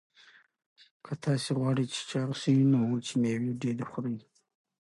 که 1.05 1.13
تاسي 1.23 1.51
غواړئ 1.57 1.85
چې 1.93 1.99
چاغ 2.09 2.29
شئ 2.41 2.57
نو 2.71 2.79
وچې 2.89 3.13
مېوې 3.21 3.51
ډېرې 3.61 3.85
خورئ. 3.89 4.17